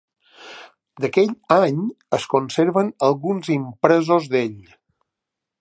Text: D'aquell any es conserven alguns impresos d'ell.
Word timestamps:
D'aquell 1.03 1.29
any 1.57 1.83
es 2.19 2.27
conserven 2.33 2.91
alguns 3.11 3.55
impresos 3.61 4.31
d'ell. 4.35 4.61